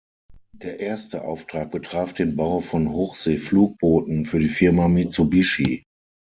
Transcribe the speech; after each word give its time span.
Der 0.53 0.79
erste 0.79 1.25
Auftrag 1.25 1.69
betraf 1.69 2.11
den 2.13 2.35
Bau 2.35 2.59
von 2.59 2.89
Hochsee-Flugbooten 2.91 4.25
für 4.25 4.39
die 4.39 4.49
Firma 4.49 4.87
Mitsubishi. 4.87 5.83